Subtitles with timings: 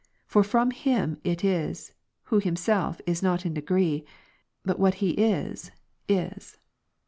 [0.25, 1.93] For from Him it is,
[2.23, 4.03] who Himself Is not in degree,
[4.65, 5.69] but what He Is,
[6.09, 6.57] Is.